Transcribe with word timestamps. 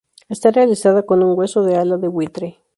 Está 0.29 0.49
realizada 0.49 1.03
con 1.05 1.21
un 1.21 1.37
hueso 1.37 1.63
de 1.63 1.77
ala 1.77 1.95
de 1.97 2.07
buitre. 2.07 2.57